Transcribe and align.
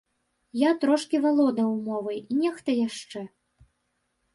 Я 0.61 0.71
трошкі 0.83 1.21
валодаў 1.27 1.69
мовай, 1.91 2.19
нехта 2.41 2.69
яшчэ. 2.87 3.29